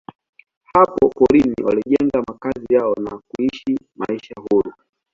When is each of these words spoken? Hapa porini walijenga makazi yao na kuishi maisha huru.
Hapa 0.73 1.09
porini 1.09 1.63
walijenga 1.63 2.21
makazi 2.27 2.73
yao 2.73 2.95
na 2.95 3.21
kuishi 3.27 3.77
maisha 3.95 4.35
huru. 4.49 4.73